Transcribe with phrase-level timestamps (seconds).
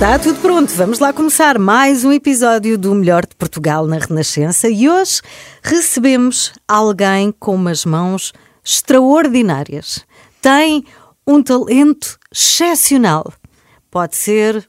[0.00, 4.66] Está tudo pronto, vamos lá começar mais um episódio do Melhor de Portugal na Renascença
[4.66, 5.20] e hoje
[5.62, 8.32] recebemos alguém com umas mãos
[8.64, 10.06] extraordinárias.
[10.40, 10.86] Tem
[11.26, 13.30] um talento excepcional.
[13.90, 14.66] Pode ser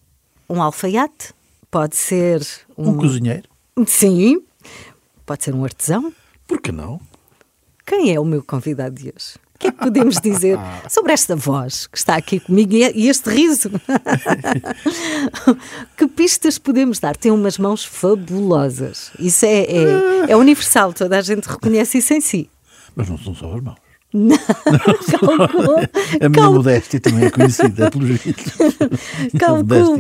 [0.50, 1.34] um alfaiate,
[1.72, 2.46] pode ser
[2.78, 3.48] Um cozinheiro?
[3.88, 4.44] Sim,
[5.26, 6.14] pode ser um artesão.
[6.46, 7.00] Por que não?
[7.86, 9.40] Quem é o meu convidado de hoje?
[9.62, 10.58] O que é que podemos dizer
[10.90, 13.70] sobre esta voz que está aqui comigo e e este riso?
[15.96, 17.16] que pistas podemos dar?
[17.16, 19.12] Tem umas mãos fabulosas.
[19.20, 19.86] Isso é, é,
[20.30, 22.50] é universal, toda a gente reconhece isso em si.
[22.96, 23.78] Mas não são só as mãos.
[24.12, 25.76] Calculo,
[26.20, 28.54] A minha modéstia também é conhecida pelos vistos.
[29.38, 30.00] calculo.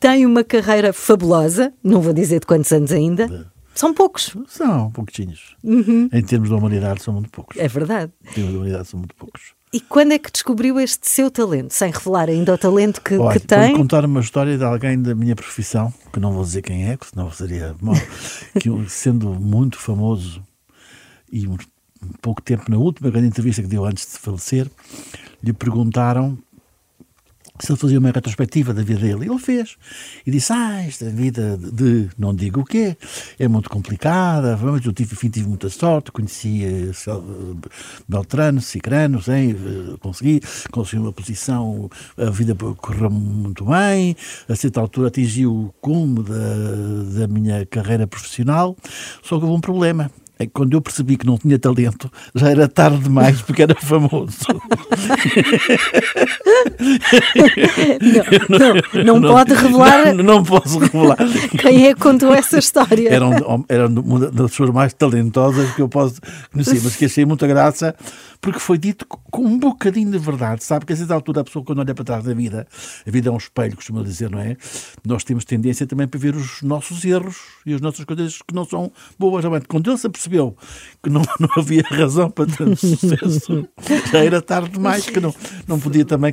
[0.00, 3.52] Tem uma carreira fabulosa, não vou dizer de quantos anos ainda.
[3.74, 5.56] São poucos, São pouquinhos.
[5.64, 7.56] Em termos de humanidade, são muito poucos.
[7.56, 8.12] é verdade.
[8.24, 9.52] Em termos de humanidade, são muito poucos.
[9.72, 11.72] E quando é que descobriu este seu talento?
[11.74, 13.76] Sem revelar ainda o talento que, Olha, que vou tem.
[13.76, 17.06] contar uma história de alguém da minha profissão, que não vou dizer quem é, que
[17.08, 17.96] senão seria mal,
[18.60, 20.40] que sendo muito famoso
[21.32, 21.56] e um
[22.22, 24.70] pouco tempo na última grande entrevista que deu antes de falecer,
[25.42, 26.38] lhe perguntaram
[27.60, 29.26] se ele fazia uma retrospectiva da vida dele.
[29.26, 29.76] Ele fez.
[30.26, 32.96] E disse, ah, esta vida de, não digo o quê,
[33.38, 37.24] é muito complicada, eu tive, enfim, tive muita sorte, conheci eh, Sel-
[38.08, 40.40] Beltrano, Cicrano, sei, eh, consegui,
[40.72, 44.16] consegui uma posição, a vida correu muito bem,
[44.48, 48.76] a certa altura atingi o cume da, da minha carreira profissional,
[49.22, 50.10] só que houve um problema.
[50.38, 53.74] É que quando eu percebi que não tinha talento, já era tarde demais porque era
[53.74, 54.38] famoso.
[59.04, 61.16] Não, não, pode revelar Não, não posso revelar.
[61.60, 63.08] quem é que contou essa história.
[63.08, 66.20] Era, um, era uma das pessoas mais talentosas que eu posso
[66.52, 67.94] conhecer, mas que achei muita graça
[68.44, 70.84] porque foi dito com um bocadinho de verdade, sabe?
[70.84, 72.66] Que a certa altura a pessoa, quando olha para trás da vida,
[73.06, 74.54] a vida é um espelho, costuma dizer, não é?
[75.02, 78.66] Nós temos tendência também para ver os nossos erros e as nossas coisas que não
[78.66, 79.46] são boas.
[79.66, 80.56] Quando ele se apercebeu
[81.02, 83.68] que não, não havia razão para ter sucesso,
[84.10, 85.34] já era tarde demais, que não,
[85.68, 86.32] não podia também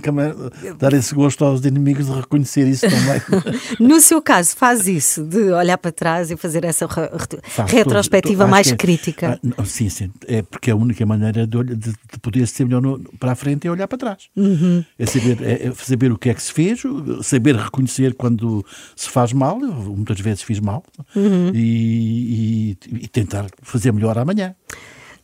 [0.80, 3.22] dar esse gosto aos inimigos de reconhecer isso também.
[3.80, 8.52] No seu caso, faz isso, de olhar para trás e fazer essa Faço retrospectiva acho
[8.52, 9.40] mais é- crítica.
[9.58, 10.10] Ah, sim, sim.
[10.28, 13.68] É porque a única maneira de, de- de poder ser melhor no- para a frente
[13.68, 14.30] é olhar para trás.
[14.36, 14.84] Uhum.
[14.98, 16.82] É, saber, é, é saber o que é que se fez,
[17.24, 18.66] saber reconhecer quando
[18.96, 19.60] se faz mal.
[19.62, 20.84] Eu muitas vezes fiz mal.
[21.16, 21.52] Uhum.
[21.54, 24.54] E, e- e tentar fazer melhor amanhã.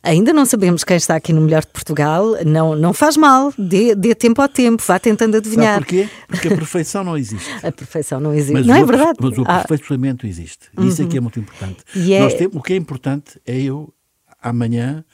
[0.00, 2.24] Ainda não sabemos quem está aqui no Melhor de Portugal.
[2.46, 5.78] Não, não faz mal, dê, dê tempo ao tempo, vá tentando Sabe adivinhar.
[5.78, 6.08] porquê?
[6.28, 7.50] Porque a perfeição não existe.
[7.66, 8.52] A perfeição não existe.
[8.54, 9.18] Mas não é verdade?
[9.20, 10.68] Mas o Ah, aperfeiçoamento existe.
[10.80, 11.78] Isso é que é muito importante.
[11.96, 13.92] É- Nós temos, o que é importante é eu,
[14.40, 15.04] amanhã,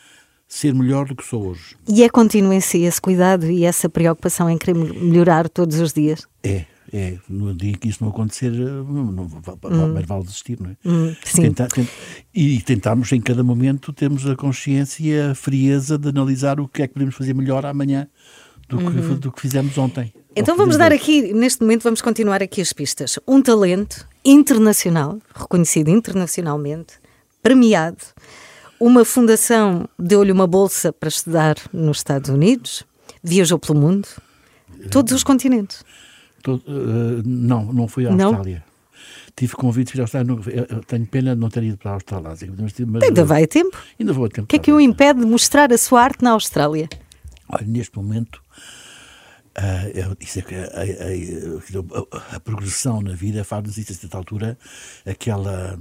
[0.46, 1.76] ser melhor do que sou hoje.
[1.88, 5.92] e é contínuo em si esse cuidado e essa preocupação em querer melhorar todos os
[5.94, 6.26] dias.
[6.42, 6.66] É,
[6.96, 7.18] é.
[7.28, 10.76] No dia que isso não acontecer, eh, não, não, mais vale desistir, não é?
[10.84, 11.42] Hum, sim.
[11.42, 11.88] Tentar- tent-
[12.34, 16.82] e tentarmos em cada momento termos a consciência e a frieza de analisar o que
[16.82, 18.06] é que podemos fazer melhor amanhã
[18.68, 18.84] do que,
[19.16, 20.12] do que fizemos ontem.
[20.14, 20.22] Uhum.
[20.36, 23.18] Então vamos dar aqui, neste momento, vamos continuar aqui as pistas.
[23.26, 26.94] Um talento internacional, reconhecido internacionalmente,
[27.42, 27.98] premiado.
[28.80, 32.84] Uma fundação deu-lhe uma bolsa para estudar nos Estados Unidos,
[33.22, 34.08] viajou pelo mundo,
[34.90, 35.84] todos os continentes.
[36.44, 38.26] Todo- eh, não, não fui à Não?
[38.26, 38.62] Austrália.
[39.34, 40.28] Tive convites para à Austrália.
[40.32, 40.42] não-
[40.76, 42.28] eu tenho pena de não ter ido para a Austrália.
[42.30, 43.76] Mas, mas, Ainda vai a tempo.
[43.98, 44.44] Ainda vou a tempo.
[44.44, 46.88] O que é que o impede de mostrar a sua arte na Austrália?
[47.48, 48.40] Olha, neste momento,
[49.56, 54.16] ah, eu- isso é que a, a- a- progressão na vida faz-nos isso a certa
[54.16, 54.58] altura,
[55.06, 55.78] aquela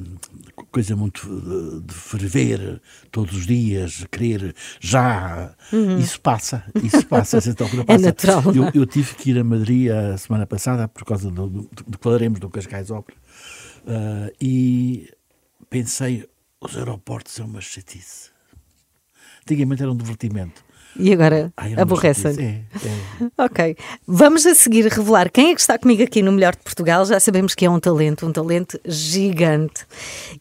[0.71, 2.81] coisa muito de, de ferver
[3.11, 5.55] todos os dias, querer já.
[5.99, 8.05] Isso passa, isso passa, a certa altura É passa.
[8.05, 8.43] natural.
[8.55, 11.97] Eu, eu tive que ir a Madrid a semana passada por causa do, do, do
[11.97, 13.17] que falaremos do Cascais Opera
[13.87, 15.09] ah, e
[15.69, 16.27] pensei,
[16.61, 18.31] os aeroportos são uma chatice.
[19.41, 20.63] Antigamente era um divertimento.
[20.95, 22.35] E agora aborrecem.
[22.39, 23.43] É, é.
[23.45, 23.75] Ok.
[24.07, 27.05] Vamos a seguir revelar quem é que está comigo aqui no Melhor de Portugal.
[27.05, 29.85] Já sabemos que é um talento, um talento gigante.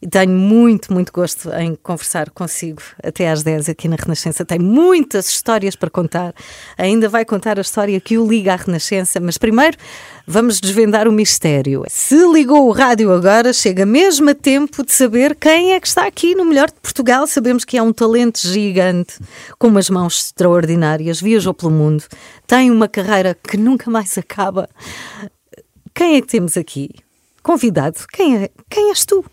[0.01, 4.45] E tenho muito, muito gosto em conversar consigo até às 10 aqui na Renascença.
[4.45, 6.33] Tem muitas histórias para contar.
[6.77, 9.19] Ainda vai contar a história que o liga à Renascença.
[9.19, 9.77] Mas primeiro
[10.25, 11.83] vamos desvendar o mistério.
[11.87, 16.05] Se ligou o rádio agora, chega mesmo a tempo de saber quem é que está
[16.05, 17.27] aqui no Melhor de Portugal.
[17.27, 19.19] Sabemos que é um talento gigante,
[19.59, 22.03] com umas mãos extraordinárias, viajou pelo mundo,
[22.47, 24.69] tem uma carreira que nunca mais acaba.
[25.93, 26.89] Quem é que temos aqui?
[27.41, 29.23] Convidado, quem, é, quem és tu?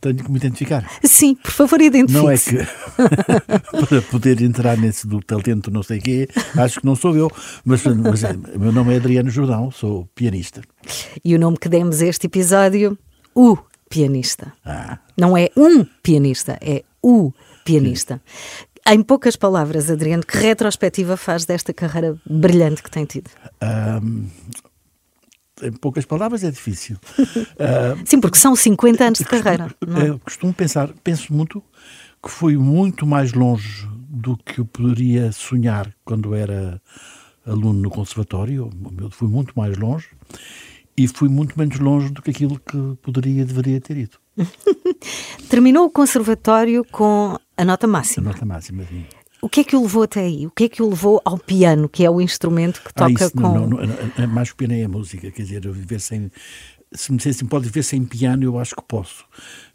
[0.00, 0.88] Tenho que me identificar.
[1.02, 2.56] Sim, por favor, identifique Não é que
[3.88, 7.30] para poder entrar nesse do talento não sei quê, acho que não sou eu,
[7.64, 10.62] mas, mas é, o meu nome é Adriano Jordão, sou pianista.
[11.24, 12.96] E o nome que demos a este episódio,
[13.34, 13.56] o
[13.90, 14.52] pianista.
[14.64, 17.32] Ah, Não é um pianista, é o
[17.64, 18.20] pianista.
[18.86, 23.30] Em poucas palavras, Adriano, que retrospectiva faz desta carreira brilhante que tem tido?
[23.60, 24.26] ahm,
[25.62, 26.96] em poucas palavras é difícil.
[28.04, 29.74] Sim, porque são 50 anos de carreira.
[29.86, 30.08] não é?
[30.10, 31.62] Eu costumo pensar, penso muito
[32.22, 36.80] que fui muito mais longe do que eu poderia sonhar quando era
[37.46, 38.70] aluno no conservatório.
[39.00, 40.08] Eu fui muito mais longe
[40.96, 44.18] e fui muito menos longe do que aquilo que poderia deveria ter ido.
[45.48, 48.30] Terminou o conservatório com a nota A máxima.
[48.32, 48.84] nota máxima.
[48.84, 49.04] sim.
[49.40, 50.46] O que é que o levou até aí?
[50.46, 53.12] O que é que o levou ao piano, que é o instrumento que Ah, toca
[53.24, 53.40] isso, com.
[53.40, 53.78] não, não,
[54.18, 56.30] não, mais que pena é a música, quer dizer, eu viver sem.
[56.90, 59.24] Se me dissessem pode viver sem piano, eu acho que posso.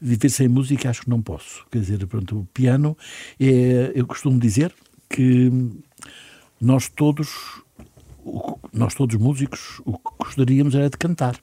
[0.01, 1.63] Viver sem música, acho que não posso.
[1.71, 2.97] Quer dizer, pronto, o piano
[3.39, 3.91] é.
[3.95, 4.73] Eu costumo dizer
[5.09, 5.51] que
[6.59, 7.29] nós todos,
[8.25, 11.39] o- nós todos músicos, o que gostaríamos era de cantar.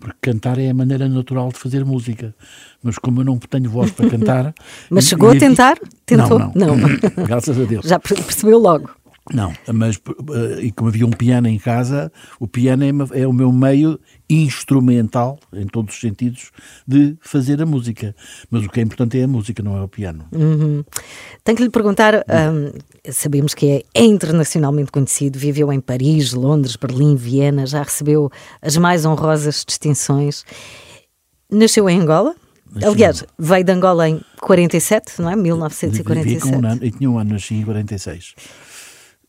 [0.00, 2.34] Porque cantar é a maneira natural de fazer música.
[2.82, 4.54] Mas como eu não tenho voz para cantar.
[4.90, 5.76] Mas chegou a tentar?
[6.06, 6.38] Tentou?
[6.38, 6.76] Não, não.
[7.26, 7.84] Graças a Deus.
[7.86, 8.88] Já per- percebeu logo.
[9.32, 13.32] Não, mas eh, e como havia um piano em casa, o piano é, é o
[13.32, 13.98] meu meio
[14.28, 16.50] instrumental, em todos os sentidos,
[16.86, 18.14] de fazer a música.
[18.50, 20.26] Mas o que é importante é a música, não é o piano.
[21.44, 22.72] Tenho que lhe perguntar: hum,
[23.10, 28.30] sabemos que é, é internacionalmente conhecido, viveu em Paris, Londres, Berlim, Viena, já recebeu
[28.60, 30.44] as mais honrosas distinções.
[31.50, 32.34] Nasceu em Angola?
[32.82, 35.34] Aliás, veio de Angola em 47, não é?
[35.34, 36.40] Vivi 1947.
[36.40, 38.34] com um ano, e tinha um ano, nasci em 46.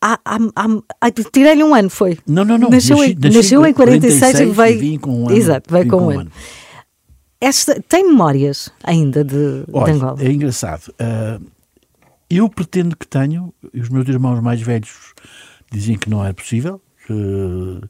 [0.01, 0.37] Ah, ah,
[0.99, 2.17] ah, Tirei-lhe um ano, foi?
[2.27, 2.69] Não, não, não.
[2.69, 4.75] Nasceu, nasci- nasci nasceu em 46 e veio.
[4.75, 5.37] e vim com um ano.
[5.37, 6.31] Exato, veio vim com um ano.
[7.39, 10.21] Esta, tem memórias ainda de, de Olha, Angola?
[10.23, 10.93] é engraçado.
[10.99, 11.39] Ah,
[12.29, 15.13] eu pretendo que tenho, e os meus irmãos mais velhos
[15.71, 16.81] dizem que não é possível.
[17.05, 17.81] que,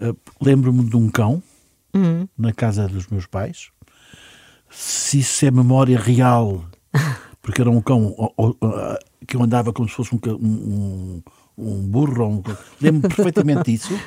[0.00, 1.42] ah, Lembro-me de um cão
[1.92, 2.28] Uhum.
[2.38, 3.68] na casa dos meus pais.
[4.70, 6.64] Se isso é memória real,
[7.42, 8.14] porque era um cão
[9.26, 11.22] que eu andava como se fosse um, um,
[11.60, 12.22] um- burro.
[12.22, 12.42] ou Um,
[12.80, 13.98] Lembro-me perfeitamente disso.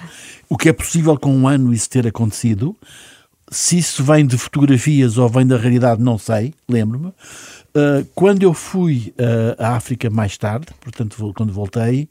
[0.49, 2.75] O que é possível com um ano isso ter acontecido.
[3.49, 7.07] Se isso vem de fotografias ou vem da realidade, não sei, lembro-me.
[7.07, 12.07] Uh, quando eu fui uh, à África mais tarde, portanto, quando voltei,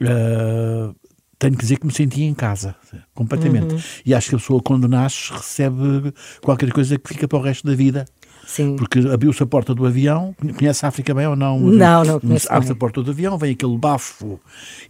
[0.00, 0.94] uh,
[1.38, 2.74] tenho que dizer que me senti em casa,
[3.14, 3.74] completamente.
[4.06, 7.66] E acho que a pessoa, quando nasce, recebe qualquer coisa que fica para o resto
[7.66, 8.04] da vida.
[8.52, 8.76] Sim.
[8.76, 11.58] Porque abriu-se a porta do avião, conhece a África bem ou não?
[11.58, 14.38] Não, não conheço Abre-se a porta do avião, vem aquele bafo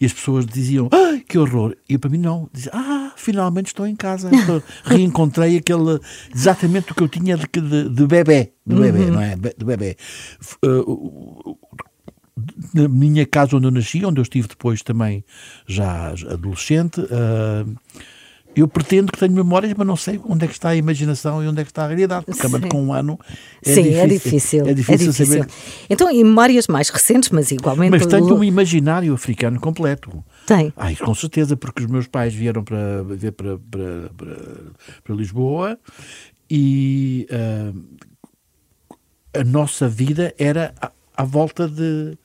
[0.00, 1.76] e as pessoas diziam, ai, que horror.
[1.88, 4.30] E para mim não, dizia, ah, finalmente estou em casa.
[4.84, 6.00] Reencontrei aquele,
[6.34, 9.12] exatamente o que eu tinha de, de, de bebê, de bebê, Uhum.
[9.12, 9.36] não é?
[9.36, 9.96] De bebê.
[10.64, 11.56] Uh,
[12.74, 15.24] na minha casa onde eu nasci, onde eu estive depois também
[15.68, 17.76] já adolescente, uh,
[18.54, 21.48] eu pretendo que tenho memórias, mas não sei onde é que está a imaginação e
[21.48, 22.26] onde é que está a realidade.
[22.26, 22.68] Porque Sim.
[22.68, 23.18] com um ano
[23.62, 24.66] Sim, é difícil.
[24.66, 25.46] É difícil, saber.
[25.88, 27.90] Então, e memórias mais recentes, mas igualmente.
[27.90, 30.22] Mas tenho um imaginário africano completo.
[30.46, 30.72] Tem.
[30.76, 34.36] Ai, com certeza, porque os meus pais vieram para ver para, para, para,
[35.02, 35.78] para Lisboa
[36.50, 37.72] e ah,
[39.40, 42.18] a nossa vida era à, à volta de,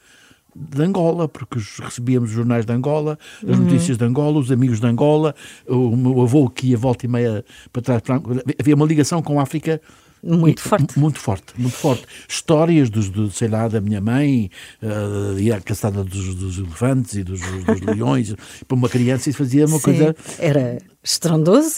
[0.58, 3.64] de Angola, porque os- recebíamos os jornais de Angola, as Uhum.
[3.66, 5.36] notícias de Angola, os amigos de Angola,
[5.68, 8.02] o meu avô que ia volta e meia para trás.
[8.02, 8.22] Para,
[8.60, 9.80] havia uma ligação com a África
[10.24, 10.98] Muito forte.
[11.00, 12.04] Muito forte, muito forte.
[12.28, 14.50] Histórias dos, do, sei lá, da minha mãe,
[14.82, 18.34] uh, e a caçada dos, dos elefantes e dos, dos leões.
[18.68, 21.76] Para uma criança isso fazia uma Sim, coisa Era estrondoso.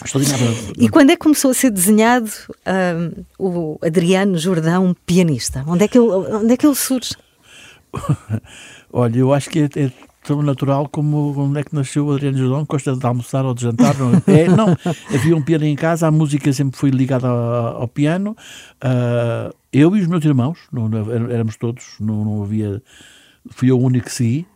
[0.78, 2.32] E quando é que começou a ser desenhado
[2.66, 5.64] hum, o Adriano Jordão pianista?
[5.68, 7.12] Onde é que ele, onde é que ele surge?
[8.92, 9.92] Olha, eu acho que é, é
[10.24, 13.64] tão natural como onde é que nasceu o Adriano Jordão, gosta de almoçar ou de
[13.64, 13.96] jantar.
[13.98, 14.76] Não, é, não,
[15.14, 18.36] havia um piano em casa, a música sempre foi ligada ao, ao piano.
[18.82, 22.82] Ah, eu e os meus irmãos, não, não, éramos todos, não, não havia
[23.52, 24.48] fui eu o único que segui.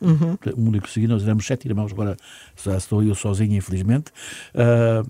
[0.00, 0.36] Uhum.
[0.56, 2.16] O único que segui, nós éramos sete irmãos, agora
[2.62, 4.10] já estou eu sozinho, infelizmente.
[4.54, 5.02] Ah,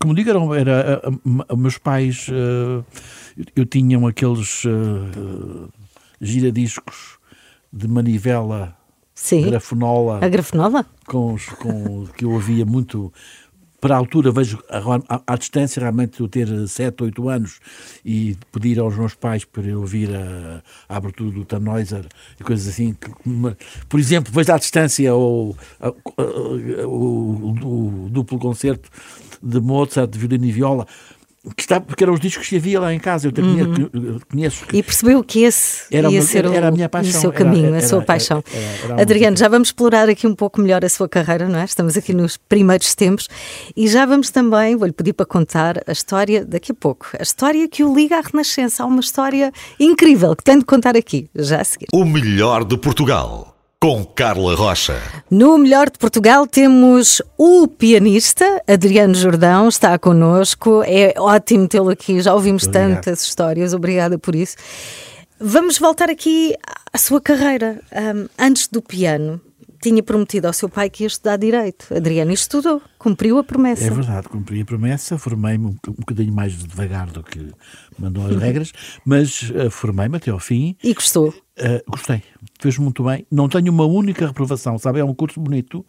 [0.00, 2.84] como digo, eram, era, ah, ah, meus pais, ah,
[3.36, 5.68] eu, eu tinham aqueles ah,
[6.22, 7.18] giradiscos
[7.72, 8.76] de manivela,
[9.14, 9.42] Sim.
[9.42, 10.86] grafenola, A grafenola?
[11.06, 13.12] com, os- com que eu ouvia muito.
[13.80, 14.62] Para a altura, vejo
[15.26, 17.58] à, distância, realmente, eu ter 7, 8 anos
[18.04, 22.06] e pedir aos meus pais para eu ouvir a, a abertura do Tannhäuser
[22.38, 22.94] e coisas assim.
[23.88, 25.92] por exemplo, vejo à distância o, a-
[26.86, 28.88] o, o duplo concerto
[29.42, 30.86] de Mozart, de violino e viola,
[31.56, 33.26] que, está, porque eram os discos que havia lá em casa.
[33.26, 36.68] Eu até conheço, conheço E percebeu que esse Era ia uma- ser era- era o,
[36.68, 38.44] a minha o paixão, seu era- caminho, era- a sua era- paixão.
[38.52, 39.44] era- era Adriano, música.
[39.44, 41.64] já vamos explorar aqui um pouco melhor a sua carreira, não é?
[41.64, 43.28] Estamos aqui nos primeiros tempos
[43.76, 47.06] e já vamos também, vou-lhe pedir para contar a história daqui a pouco.
[47.18, 48.84] A história que o liga à Renascença.
[48.84, 51.86] Há uma história incrível que tenho de contar aqui, já a seguir.
[51.92, 53.51] O melhor de Portugal.
[53.82, 54.96] Com Carla Rocha.
[55.28, 60.84] No Melhor de Portugal temos o pianista Adriano Jordão, está connosco.
[60.86, 62.94] É ótimo tê-lo aqui, já ouvimos obrigado.
[62.94, 64.54] tantas histórias, obrigada por isso.
[65.36, 66.54] Vamos voltar aqui
[66.92, 67.80] à sua carreira.
[67.90, 69.40] Ahm, antes do piano,
[69.82, 71.92] tinha prometido ao seu pai que ia estudar Direito.
[71.92, 73.84] Adriano estudou, cumpriu a promessa.
[73.84, 77.50] É verdade, cumpri a promessa, formei-me um, um bocadinho mais devagar do que
[77.98, 78.72] mandou as regras,
[79.04, 80.76] mas eh, formei-me até ao fim.
[80.84, 81.34] E gostou.
[81.56, 82.22] Eh, gostei,
[82.60, 83.26] fez muito bem.
[83.30, 85.00] Não tenho uma única reprovação, sabe?
[85.00, 85.84] É um curso bonito,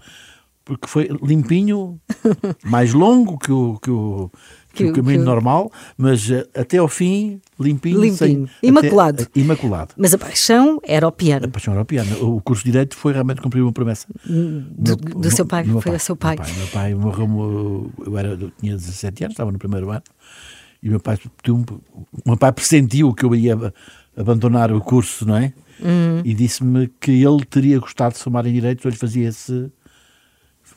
[0.65, 1.99] porque foi limpinho,
[2.65, 4.29] mais longo que o, que o,
[4.73, 8.01] que Que o o- caminho que o- normal, mas eh, até ao fim, limpinho.
[8.01, 8.17] Limpinho.
[8.17, 9.23] sem- Imaculado.
[9.23, 9.93] até- imaculado.
[9.97, 11.47] Mas a paixão era o A piano.
[11.49, 12.17] paixão europeana.
[12.17, 14.05] O curso de Direito foi realmente cumprir uma promessa.
[14.25, 16.35] Do, do seu pai, meu foi o seu pai.
[16.35, 16.93] Meu pai, meu pai
[17.27, 20.03] morreu, eu, era, eu tinha 17 anos, estava no primeiro ano,
[20.81, 21.17] e o meu pai,
[21.47, 21.63] o
[22.25, 23.73] meu pai pressentiu que eu ia
[24.15, 25.53] abandonar o curso, não é?
[25.81, 26.21] Hum.
[26.23, 29.71] E disse-me que ele teria gostado de se formar em Direito, eu lhe fazia esse...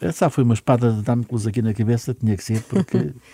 [0.00, 3.14] Essa foi uma espada de Damocles aqui na cabeça, tinha que ser, porque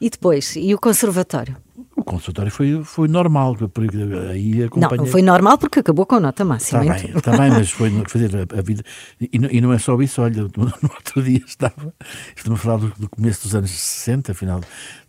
[0.00, 1.56] E depois, e o conservatório?
[1.96, 3.96] o consultório foi, foi normal, porque
[4.30, 4.96] aí acompanhei...
[4.98, 6.84] não foi normal porque acabou com nota máxima.
[6.84, 8.84] Está bem, está bem, mas foi fazer a, a vida.
[9.20, 11.92] E, não- e não é só isso, olha, no, no outro dia estava,
[12.36, 14.60] estamos a falar do, do começo dos anos 60, afinal,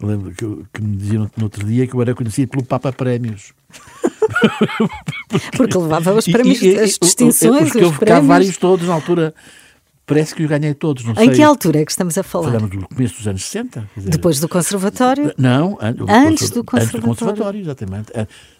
[0.01, 3.53] lembro que, que me diziam no outro dia que eu era conhecido pelo Papa Prémios.
[5.55, 8.27] Porque levava os E- prémios, e- e- as distinções, porque houve cá prémios.
[8.27, 9.33] vários todos na altura,
[10.09, 11.29] parece que os ganhei todos, não Em sei.
[11.29, 12.51] que altura é que estamos a falar?
[12.51, 13.87] Falamos do começo dos anos 60.
[13.93, 15.33] quer dizer, Depois do conservatório?
[15.37, 15.95] Não, an-
[16.27, 17.05] Antes do conserva- Antes do conservatório.
[17.05, 18.11] conservatório, exatamente.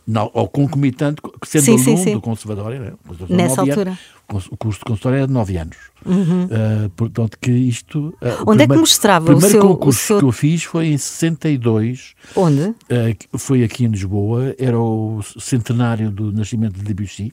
[0.08, 2.14] Não, ou concomitante, sendo Sim, sim, aluno sim.
[2.14, 2.80] do conservatório.
[2.80, 2.92] Né?
[3.06, 3.90] Conservatório Nessa altura.
[3.92, 4.48] anos.
[4.52, 5.78] O curso de conservatório era de 9 anos.
[6.06, 8.00] Ah, portanto, que isto.
[8.00, 10.32] o Onde é que primeiro- mostrava o O primeiro seu- o concurso seu- que eu
[10.32, 12.14] fiz foi em 62.
[12.36, 12.74] Onde?
[13.18, 14.54] que foi aqui em Lisboa.
[14.58, 17.32] Era o centenário do nascimento de Debussy.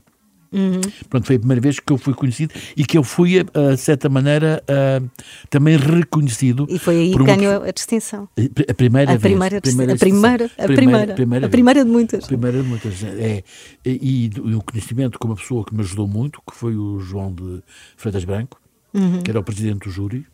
[1.08, 3.80] Pronto, foi a primeira vez que eu fui conhecido e que eu fui, ah, de
[3.80, 5.02] certa maneira, ah,
[5.50, 6.66] também reconhecido.
[6.70, 8.28] E foi aí que uma ganhou a distinção.
[8.68, 9.20] a primeira A vez.
[9.22, 12.26] primeira, a primeira, a primeira, a primeira, primeira, a primeira de muitas.
[12.26, 13.02] Primeira de muitas.
[13.04, 13.42] É,
[13.84, 17.32] e, e o conhecimento com uma pessoa que me ajudou muito, que foi o João
[17.32, 17.62] de
[17.96, 18.60] Freitas Branco,
[18.94, 19.20] Uhum.
[19.20, 20.25] que era o presidente do júri,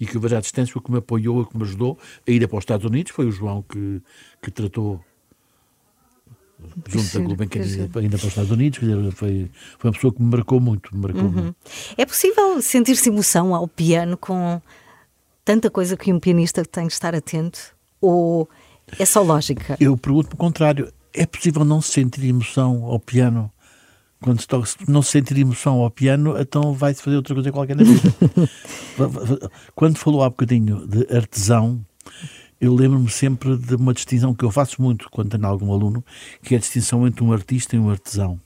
[0.00, 2.46] e que vejo à distância, o que me apoiou, o que me ajudou a ir
[2.48, 4.00] para os Estados Unidos, foi o João que,
[4.42, 5.00] que tratou
[6.86, 10.22] junto da Gulbenkian que ainda para os Estados Unidos, dizer, foi, foi uma pessoa que
[10.22, 11.30] me marcou muito, me marcou Uhum.
[11.30, 11.56] muito.
[11.96, 14.60] É possível sentir-se emoção ao piano com
[15.44, 17.58] tanta coisa que um pianista tem de estar atento?
[18.00, 18.48] Ou
[18.98, 19.76] é só lógica?
[19.80, 20.92] Eu pergunto o contrário.
[21.14, 23.50] É possível não se sentir emoção ao piano?
[24.20, 27.52] Quando se, toca, se não se sentir emoção ao piano, então vai-se fazer outra coisa
[27.52, 28.12] qualquer na vida.
[29.74, 31.84] Quando falou há bocadinho de artesão,
[32.60, 36.04] eu lembro-me sempre de uma distinção que eu faço muito quando tenho algum aluno,
[36.42, 38.40] que é a distinção entre um artista e um artesão.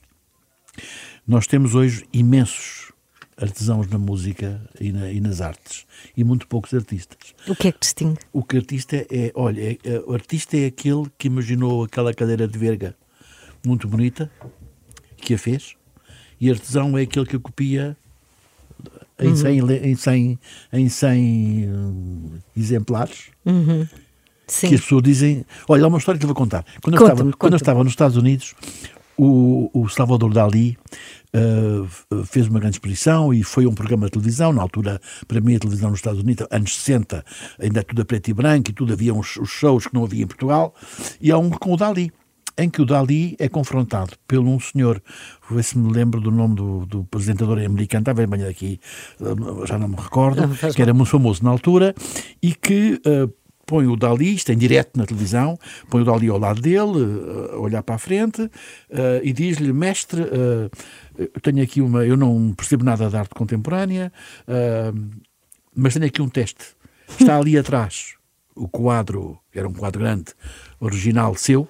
[1.27, 2.91] Nós temos hoje imensos
[3.37, 7.33] artesãos na música e, na- e nas artes, e muito poucos artistas.
[7.47, 8.19] O que é que distingue?
[8.31, 12.47] O que artista é, olha, é- é- o artista é aquele que imaginou aquela cadeira
[12.47, 12.95] de verga
[13.65, 14.31] muito bonita,
[15.17, 15.75] que a fez,
[16.39, 17.97] e artesão é aquele que a copia
[19.19, 20.39] em 100, le- em 100,
[20.73, 23.29] em 100 hum, exemplares,
[24.53, 24.69] Sim.
[24.69, 25.45] que as pessoas dizem...
[25.67, 26.63] Olha, há uma história que eu vou contar.
[26.81, 28.53] Quando, eu estava, quando eu estava nos Estados Unidos,
[29.17, 30.77] o, o Salvador Dali
[31.33, 34.53] uh, fez uma grande exposição e foi um programa de televisão.
[34.53, 37.25] Na altura, para mim, a televisão nos Estados Unidos, anos 60,
[37.59, 40.23] ainda tudo a preto e branco e tudo havia uns, uns shows que não havia
[40.23, 40.73] em Portugal.
[41.19, 42.11] E há um com o Dali,
[42.57, 45.01] em que o Dali é confrontado pelo um senhor,
[45.47, 48.79] vou ver se me lembro do nome do, do apresentador americano, estava bem aqui,
[49.19, 51.95] uh, já não me recordo, Não que era muito famoso na altura
[52.41, 53.33] e que uh,
[53.65, 55.57] põe o Dali, isto em direto na televisão,
[55.89, 58.49] põe o Dali ao lado dele, uh, a olhar para a frente, uh,
[59.23, 60.69] e diz-lhe, mestre, uh,
[61.17, 64.11] eu tenho aqui uma, eu não percebo nada de arte contemporânea,
[65.75, 66.75] mas tenho aqui um teste.
[67.19, 68.15] Está ali atrás
[68.55, 70.33] o quadro, era um quadro grande,
[70.79, 71.67] original seu,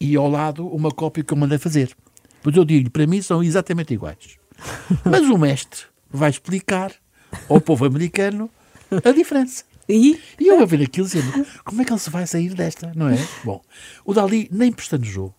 [0.00, 1.96] e ao lado uma cópia que eu mandei fazer.
[2.42, 4.38] Pois eu digo para mim são exatamente iguais.
[5.04, 6.92] Mas o mestre vai explicar
[7.48, 8.50] ao povo americano
[9.04, 9.64] a diferença.
[9.88, 10.20] E?
[10.40, 13.08] E eu a ver aquilo dizendo, como é que ele se vai sair desta, não
[13.08, 13.18] é?
[13.44, 13.60] Bom,
[14.04, 15.34] o Dali nem pestanejou.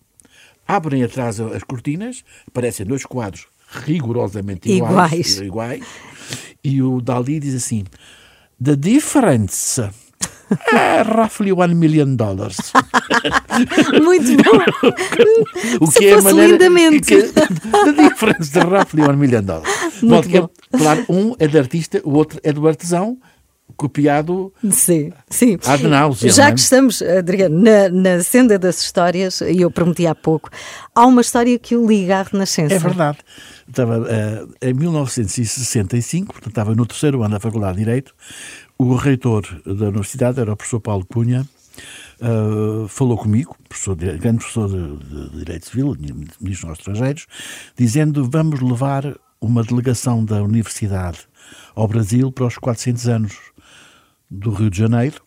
[0.66, 5.40] Abrem atrás as cortinas, aparecem dois quadros rigorosamente iguais, Iguais.
[5.40, 5.84] iguais
[6.64, 7.84] e o Dali diz assim,
[8.62, 9.80] the difference
[10.72, 12.56] é roughly one million dollars.
[14.02, 14.58] Muito bom.
[15.80, 17.06] O Se que é a fosse maneira lindamente.
[17.06, 19.68] que, the difference de roughly one million dollars.
[20.02, 20.50] Muito modo que, bom.
[20.76, 23.18] claro, um é de artista, o outro é do artesão,
[23.78, 25.56] copiado Sim, sim.
[25.64, 26.30] ad náusea.
[26.32, 26.52] Já é?
[26.52, 30.50] que estamos, Adriano, na, na senda das histórias, e eu prometi há pouco,
[30.94, 32.74] há uma história que o liga à Renascença.
[32.74, 33.18] É verdade.
[33.68, 38.14] Estava, eh, em 1965, portanto, estava no terceiro ano da Faculdade de Direito,
[38.76, 41.46] o reitor da universidade era o professor Paulo Cunha,
[42.20, 44.96] eh, falou comigo, professor, de- grande professor de,
[45.30, 45.96] de Direito Civil,
[46.40, 47.26] ministro dos Estrangeiros,
[47.76, 51.18] dizendo vamos levar uma delegação da universidade
[51.76, 53.36] ao Brasil para os 400 anos
[54.30, 55.22] do Rio de Janeiro,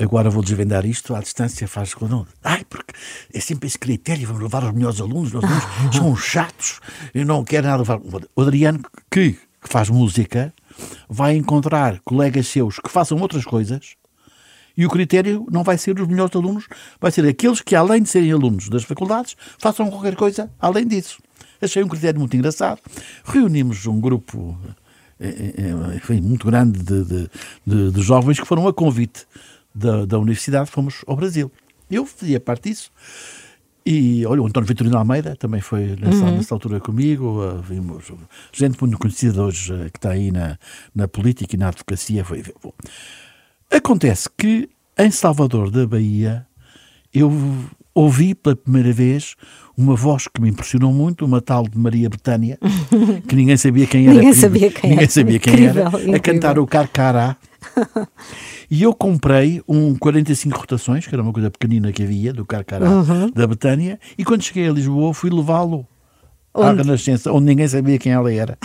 [0.00, 2.26] Agora vou desvendar isto à distância, faz não.
[2.42, 2.94] Ai, porque
[3.34, 6.80] é sempre esse critério, vamos levar os melhores alunos, os alunos são chatos,
[7.12, 8.00] eu não quero nada levar.
[8.34, 10.54] O Adriano, que, que faz música,
[11.08, 13.94] vai encontrar colegas seus que façam outras coisas
[14.74, 16.66] e o critério não vai ser os melhores alunos,
[16.98, 21.18] vai ser aqueles que, além de serem alunos das faculdades, façam qualquer coisa além disso.
[21.60, 22.80] Achei um critério muito engraçado.
[23.22, 24.58] Reunimos um grupo
[25.96, 27.30] enfim, muito grande de, de-
[27.66, 29.26] de- de jovens que foram a convite
[29.74, 31.50] da, da universidade, fomos ao Brasil.
[31.90, 32.90] Eu fazia parte disso.
[33.84, 37.42] E olha, o António Vitorino Almeida também foi nessa, nessa altura comigo.
[37.42, 38.12] uh, vimos
[38.52, 40.58] gente muito conhecida hoje uh, que está aí na,
[40.94, 42.24] na política e na advocacia.
[42.24, 42.72] Foi, bom.
[43.70, 46.46] Acontece que em Salvador da Bahia
[47.12, 47.30] eu
[47.94, 49.34] ouvi pela primeira vez
[49.76, 52.58] uma voz que me impressionou muito, uma tal de Maria Betânia,
[53.26, 54.14] que ninguém sabia quem era.
[54.16, 55.12] Ninguém sabia quem ninguém era.
[55.12, 56.14] sabia quem Incrível, era, incrível.
[56.14, 57.36] a cantar o Carcará.
[58.72, 62.88] E eu comprei um 45 rotações, que era uma coisa pequenina que havia, do Carcará,
[62.88, 63.28] Uhum.
[63.34, 65.84] da Betânia, e quando cheguei a Lisboa fui levá-lo
[66.54, 66.70] à?
[66.72, 68.56] Renascença, onde ninguém sabia quem ela era.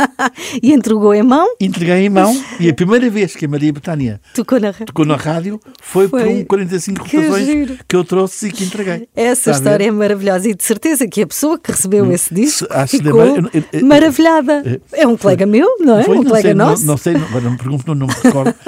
[0.62, 4.20] E entregou em mão, Entreguei em mão, e a primeira vez que a Maria Betânia
[4.34, 6.28] tocou na tocou na rádio foi, por Foi.
[6.28, 7.78] um 45 Que rotações giro.
[7.88, 9.08] que eu trouxe e que entreguei.
[9.14, 12.96] Essa história é maravilhosa e de certeza que a pessoa que recebeu esse disco acho
[12.96, 14.80] ficou lembra- eu- eu- eu- maravilhada.
[14.92, 16.04] É um colega meu, não é?
[16.04, 16.86] Foi, um não colega sei, não- nosso.
[16.86, 18.54] Não, sei, não, não me pergunto, não, não me recordo.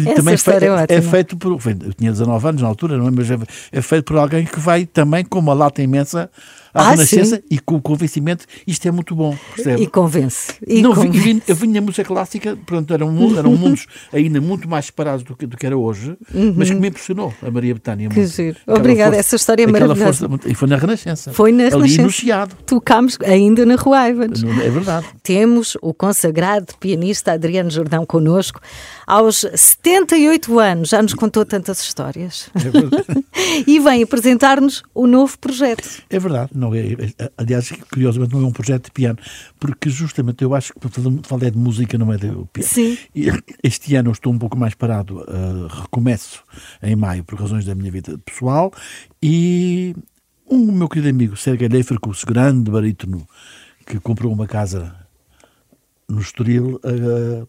[0.00, 1.52] Essa também história foi- é é, feito por.
[1.52, 3.10] Eu tinha 19 anos na altura, não é?
[3.10, 3.36] Mas é,
[3.72, 6.30] é feito por alguém que vai também com uma lata imensa
[6.72, 7.42] à Ah, Renascença sim.
[7.50, 9.82] e com o convencimento isto é muito bom, percebe?
[9.82, 10.54] E convence.
[10.66, 11.18] E não, convence.
[11.18, 15.46] vi- eu vinha música clássica, pronto, eram, eram mundos ainda muito mais separados do que,
[15.46, 16.16] do que era hoje,
[16.56, 18.08] mas que me impressionou a Maria Betânia.
[18.08, 18.14] Uhum.
[18.14, 18.32] Que muito.
[18.34, 18.56] giro.
[18.66, 20.28] Obrigada, essa história é maravilhosa.
[20.28, 21.32] força e foi na Renascença.
[21.32, 22.02] Foi na Ali Renascença.
[22.02, 22.56] no Chiado.
[22.66, 24.42] Tocámos ainda na Rua Ivans.
[24.42, 25.06] Não- É verdade.
[25.22, 28.60] Temos o consagrado pianista Adriano Jordão connosco.
[29.06, 32.48] Aos 78 anos, já nos contou tantas histórias.
[33.66, 35.88] e vem apresentar-nos o novo projeto.
[36.08, 36.82] É verdade, não é,
[37.36, 39.18] aliás, curiosamente não é um projeto de piano,
[39.58, 40.88] porque justamente eu acho que
[41.22, 42.68] falei de música, não é de piano.
[42.68, 42.96] Sim.
[43.62, 46.44] Este ano eu estou um pouco mais parado, uh, recomeço
[46.82, 48.72] em maio por razões da minha vida pessoal
[49.22, 49.94] e
[50.48, 53.26] um meu querido amigo Sergei Leferkus, grande barítono,
[53.86, 54.94] que comprou uma casa
[56.08, 57.48] no Estoril, uh,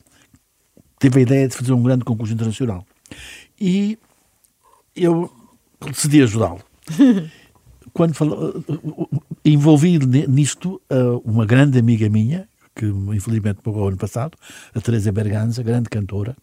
[0.99, 2.85] teve a ideia de fazer um grande concurso internacional.
[3.59, 3.97] E
[4.95, 5.31] eu
[5.85, 6.61] decidi ajudá-lo.
[7.93, 8.63] Quando falo,
[9.43, 10.81] envolvi ni- nisto
[11.25, 14.37] uma grande amiga minha, que infelizmente morreu ano passado,
[14.73, 16.35] a Teresa Berganza, grande cantora,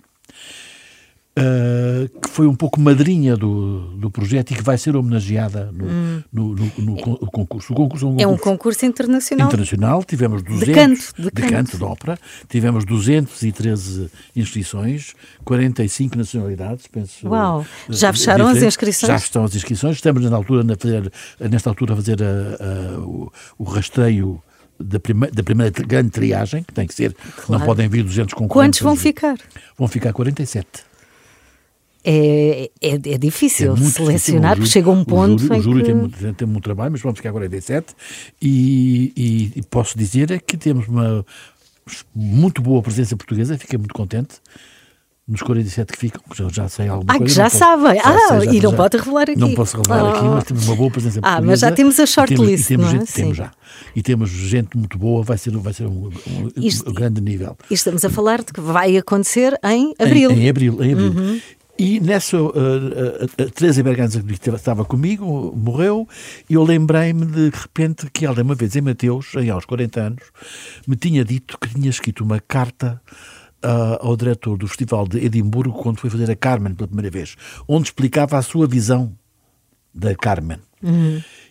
[1.39, 5.87] uh, que foi um pouco madrinha do, do projeto e que vai ser homenageada no,
[6.33, 7.73] no- no- no con- o concurso.
[7.73, 9.47] O concurso é um É um concurso concurso internacional.
[9.49, 11.53] internacional, tivemos 200 canto, de de canto.
[11.53, 17.29] canto de ópera, tivemos 213 inscrições, 45 nacionalidades, penso.
[17.29, 18.75] Uau, eh, já fecharam as diferentes.
[18.75, 19.09] inscrições?
[19.11, 22.99] Já estão as inscrições, estamos na altura, na fazer, nesta altura a fazer a- a-
[23.01, 24.43] o, o rastreio
[24.81, 27.65] da, prime, da primeira grande triagem, que tem que ser, não Claro.
[27.65, 28.81] podem vir 200 concorrentes.
[28.81, 29.37] Quantos vão ficar?
[29.77, 30.67] Vão ficar 47.
[32.11, 35.83] É, é, é difícil muito selecionar, porque chega um ponto O júri, em o júri
[35.85, 36.19] que...
[36.23, 37.95] tem, tem muito trabalho, mas vamos ficar 47.
[38.41, 41.25] E, e, e posso dizer é que temos uma
[42.15, 44.37] muito boa presença portuguesa, fiquei muito contente.
[45.31, 47.31] nos 47 que ficam, que já, já sei alguma Ah, coisa.
[47.31, 47.97] que já posso- sabem.
[47.97, 49.37] já Ah, sei, já- e não já- pode revelar aqui.
[49.39, 50.11] Não posso revelar Ah.
[50.17, 52.99] aqui, mas temos uma boa presença Ah, mas já temos a shortlist, temos, não é?
[53.01, 53.51] gente- temos já.
[53.95, 57.59] E temos gente muito boa, vai ser, vai ser um, um- Isto- um grande nível.
[57.71, 60.31] E estamos a falar de que vai acontecer em Em- abril.
[60.31, 60.39] Uhum.
[60.39, 61.41] Em, abril, em abril.
[61.79, 66.09] E nessa, uh, uh, a Teresa Berganza, que estava comigo, morreu,
[66.51, 70.01] e eu lembrei-me de, de repente que ela, uma vez em Mateus, aí aos 40
[70.01, 70.25] anos,
[70.89, 73.01] me tinha dito que tinha escrito uma carta
[73.65, 77.37] uh, ao diretor do Festival de Edimburgo quando foi fazer a Carmen pela primeira vez,
[77.69, 79.17] onde explicava a sua visão
[79.95, 80.59] da Carmen.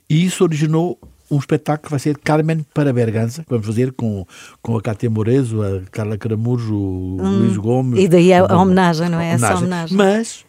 [0.10, 4.26] E isso originou um espetáculo que vai ser Carmen para Berganza, que vamos fazer com,
[4.62, 8.00] com a Cátia Morezo, a Carla Caramujo, o Luís Gomes.
[8.04, 9.32] E daí a- a o- homenagem, não é?
[9.32, 9.96] Essa homenagem.
[9.98, 10.46] Mas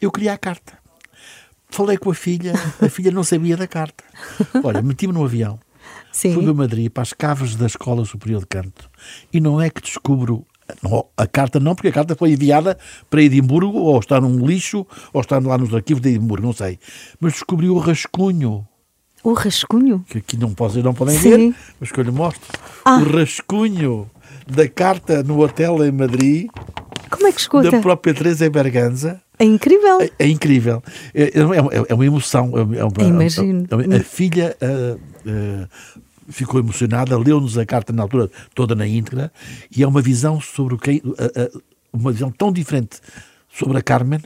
[0.00, 0.74] eu queria a carta.
[1.70, 2.52] Falei com a filha,
[2.82, 4.02] a filha não sabia da carta.
[4.64, 5.58] Olha, meti-me no avião,
[6.10, 6.34] Sim.
[6.34, 8.90] fui para Madrid, para as caves da Escola Superior de Canto,
[9.32, 10.44] e não é que descubro
[10.82, 12.76] não, a carta não, porque a carta foi enviada
[13.08, 16.78] para Edimburgo, ou está num lixo, ou está lá nos arquivos de Edimburgo, não sei.
[17.20, 18.64] Mas descobri o rascunho
[19.22, 20.04] O rascunho?
[20.08, 21.30] que aqui não, posso, não podem Sim.
[21.50, 22.48] ver, mas que eu lhe mostro.
[22.84, 22.96] Ah.
[22.98, 24.10] O rascunho
[24.46, 26.48] da carta no hotel em Madrid,
[27.10, 27.70] Como é que escuta?
[27.70, 29.20] da própria Teresa Berganza.
[29.38, 30.00] É incrível.
[30.00, 30.82] É, é incrível.
[31.14, 31.56] É, é, uma-
[31.88, 32.52] é uma emoção.
[32.54, 33.66] É, é uma- Imagino.
[33.70, 35.68] é uma- a filha ah, ah,
[36.28, 39.32] ficou emocionada, leu-nos a carta na altura toda na íntegra,
[39.74, 41.02] e é uma visão sobre o que.
[41.18, 41.58] ah,
[41.92, 42.98] uma visão tão diferente
[43.52, 44.20] sobre a Carmen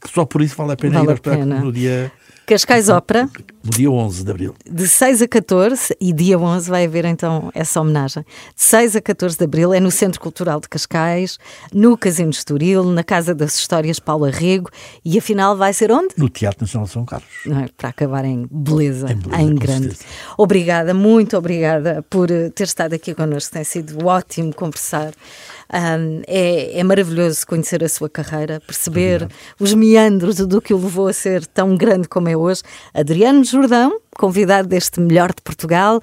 [0.00, 1.60] que só por isso vale a pena Vale ir a pena.
[1.60, 2.10] no dia,
[2.46, 3.28] Cascais Ópera,
[3.64, 4.54] no dia 11 de abril.
[4.70, 8.22] de 6 a 14, e dia 11 vai haver então essa homenagem.
[8.54, 11.38] De 6 a 14 de abril é no Centro Cultural de Cascais,
[11.72, 14.70] no Casino de Estoril, na Casa das Histórias Paulo Arrego,
[15.04, 16.14] e afinal vai ser onde?
[16.16, 17.28] No Teatro Nacional de São Carlos.
[17.46, 17.68] É?
[17.76, 19.80] Para acabar em beleza, Em beleza, em grande.
[19.88, 20.04] certeza.
[20.38, 23.52] Obrigada, muito obrigada por eh, ter estado aqui connosco.
[23.52, 25.12] Tem sido ótimo conversar.
[25.68, 29.26] Ahm, é, é maravilhoso conhecer a sua carreira, perceber
[29.58, 32.62] os meandros do que o levou a ser tão grande como é hoje.
[32.94, 36.00] Adriano Jordão, convidado deste Melhor de Portugal.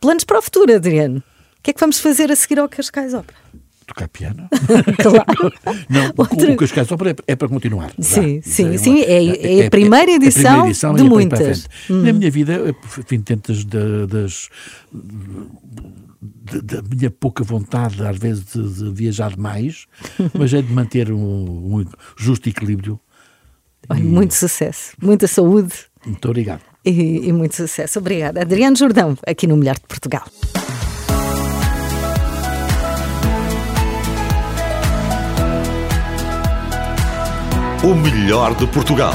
[0.00, 1.18] Planos para o futuro, Adriano?
[1.58, 3.38] O que é que vamos fazer a seguir ao Cascais Ópera?
[3.86, 4.48] Tocar piano?
[5.00, 5.52] Claro.
[5.88, 7.90] Não, o- Outro- o Cascais só para, é para continuar.
[7.98, 11.68] Sim, sim, uma- sim, é- é a primeira edição de e é para a muitas.
[11.90, 12.02] Hum.
[12.02, 12.60] Na minha vida,
[12.98, 14.48] enfim, tentas da- das.
[14.92, 19.86] da- Da minha pouca vontade, às vezes, de, de viajar mais,
[20.38, 21.84] mas é de manter um, um
[22.16, 22.98] justo equilíbrio.
[23.88, 26.60] Olha, muito sucesso, muita saúde Muito obrigado.
[26.84, 27.98] e, e muito sucesso.
[27.98, 28.40] Obrigada.
[28.42, 30.24] Adriano Jordão, aqui no Melhor de Portugal.
[37.82, 39.14] O melhor de Portugal.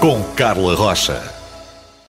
[0.00, 1.37] Com Carla Rocha.